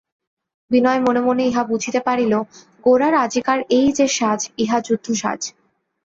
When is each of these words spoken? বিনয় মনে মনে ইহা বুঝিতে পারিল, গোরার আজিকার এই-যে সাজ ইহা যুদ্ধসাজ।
বিনয় 0.71 0.99
মনে 0.99 1.21
মনে 1.21 1.43
ইহা 1.45 1.63
বুঝিতে 1.63 1.99
পারিল, 1.99 2.33
গোরার 2.83 3.13
আজিকার 3.15 3.59
এই-যে 3.77 4.05
সাজ 4.17 4.41
ইহা 4.57 4.77
যুদ্ধসাজ। 4.87 5.41